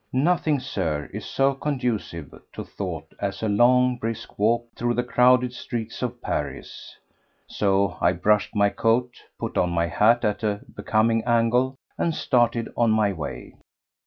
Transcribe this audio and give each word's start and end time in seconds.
Nothing, 0.13 0.59
Sir, 0.59 1.11
is 1.13 1.27
so 1.27 1.53
conducive 1.53 2.33
to 2.53 2.63
thought 2.63 3.13
as 3.19 3.43
a 3.43 3.47
long, 3.47 3.97
brisk 3.99 4.39
walk 4.39 4.67
through 4.75 4.95
the 4.95 5.03
crowded 5.03 5.53
streets 5.53 6.01
of 6.01 6.23
Paris. 6.23 6.95
So 7.47 7.99
I 8.01 8.13
brushed 8.13 8.55
my 8.55 8.69
coat, 8.69 9.11
put 9.37 9.59
on 9.59 9.69
my 9.69 9.85
hat 9.85 10.25
at 10.25 10.41
a 10.41 10.61
becoming 10.75 11.23
angle, 11.25 11.75
and 11.99 12.15
started 12.15 12.67
on 12.75 12.89
my 12.89 13.13
way. 13.13 13.53